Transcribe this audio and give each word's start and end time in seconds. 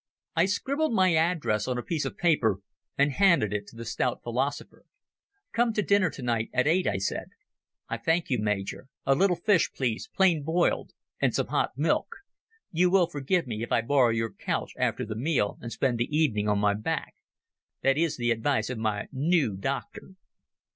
I 0.35 0.45
scribbled 0.47 0.95
my 0.95 1.13
address 1.13 1.67
on 1.67 1.77
a 1.77 1.83
piece 1.83 2.05
of 2.05 2.17
paper 2.17 2.57
and 2.97 3.11
handed 3.11 3.53
it 3.53 3.67
to 3.67 3.75
the 3.75 3.85
stout 3.85 4.23
philosopher. 4.23 4.83
"Come 5.53 5.73
to 5.73 5.83
dinner 5.83 6.09
tonight 6.09 6.49
at 6.55 6.65
eight," 6.65 6.87
I 6.87 6.97
said. 6.97 7.25
"I 7.87 7.97
thank 7.97 8.31
you, 8.31 8.39
Major. 8.39 8.87
A 9.05 9.13
little 9.13 9.35
fish, 9.35 9.71
please, 9.71 10.09
plain 10.15 10.41
boiled, 10.41 10.93
and 11.19 11.35
some 11.35 11.49
hot 11.49 11.73
milk. 11.77 12.07
You 12.71 12.89
will 12.89 13.05
forgive 13.11 13.45
me 13.45 13.61
if 13.61 13.71
I 13.71 13.81
borrow 13.81 14.09
your 14.09 14.33
couch 14.33 14.71
after 14.75 15.05
the 15.05 15.15
meal 15.15 15.59
and 15.61 15.71
spend 15.71 15.99
the 15.99 16.05
evening 16.05 16.47
on 16.49 16.57
my 16.57 16.73
back. 16.73 17.13
That 17.83 17.95
is 17.95 18.17
the 18.17 18.31
advice 18.31 18.71
of 18.71 18.79
my 18.79 19.05
noo 19.11 19.55
doctor." 19.55 20.15